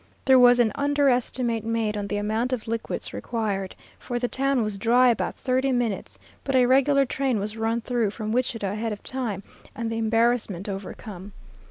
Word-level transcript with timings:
There 0.25 0.39
was 0.39 0.57
an 0.57 0.71
underestimate 0.73 1.63
made 1.63 1.95
on 1.95 2.07
the 2.07 2.17
amount 2.17 2.53
of 2.53 2.67
liquids 2.67 3.13
required, 3.13 3.75
for 3.99 4.17
the 4.17 4.27
town 4.27 4.63
was 4.63 4.79
dry 4.79 5.09
about 5.09 5.35
thirty 5.35 5.71
minutes; 5.71 6.17
but 6.43 6.55
a 6.55 6.65
regular 6.65 7.05
train 7.05 7.37
was 7.37 7.55
run 7.55 7.81
through 7.81 8.09
from 8.09 8.31
Wichita 8.31 8.71
ahead 8.71 8.93
of 8.93 9.03
time, 9.03 9.43
and 9.75 9.91
the 9.91 9.99
embarrassment 9.99 10.67
overcome. 10.67 11.33